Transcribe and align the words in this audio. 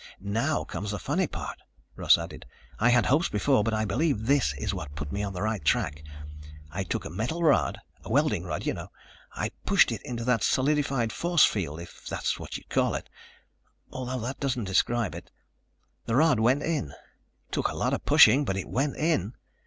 "Now 0.23 0.63
comes 0.63 0.89
the 0.89 0.97
funny 0.97 1.27
part," 1.27 1.61
Russ 1.95 2.17
added. 2.17 2.47
"I 2.79 2.89
had 2.89 3.05
hopes 3.05 3.29
before, 3.29 3.63
but 3.63 3.75
I 3.75 3.85
believe 3.85 4.25
this 4.25 4.55
is 4.55 4.73
what 4.73 4.95
put 4.95 5.11
me 5.11 5.21
on 5.21 5.33
the 5.33 5.43
right 5.43 5.63
track. 5.63 6.01
I 6.71 6.83
took 6.83 7.05
a 7.05 7.09
metal 7.11 7.43
rod, 7.43 7.77
a 8.03 8.09
welding 8.09 8.43
rod, 8.43 8.65
you 8.65 8.73
know. 8.73 8.89
I 9.33 9.51
pushed 9.63 9.91
it 9.91 10.01
into 10.01 10.23
that 10.23 10.41
solidified 10.41 11.13
force 11.13 11.45
field, 11.45 11.79
if 11.81 12.07
that 12.07 12.23
is 12.23 12.39
what 12.39 12.57
you'd 12.57 12.69
call 12.69 12.95
it... 12.95 13.09
although 13.91 14.21
that 14.21 14.39
doesn't 14.39 14.63
describe 14.63 15.13
it. 15.13 15.29
The 16.07 16.15
rod 16.15 16.39
went 16.39 16.63
in. 16.63 16.93
Took 17.51 17.67
a 17.67 17.75
lot 17.75 17.93
of 17.93 18.03
pushing, 18.03 18.43
but 18.43 18.57
it 18.57 18.67
went 18.67 18.95
in. 18.97 19.35